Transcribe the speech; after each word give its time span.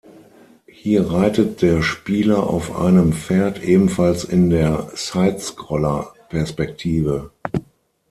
Hier 0.65 1.11
reitet 1.11 1.61
der 1.61 1.83
Spieler 1.83 2.47
auf 2.49 2.75
einem 2.75 3.13
Pferd 3.13 3.61
ebenfalls 3.63 4.23
in 4.23 4.49
der 4.49 4.89
Sidescroller-Perspektive. 4.95 7.29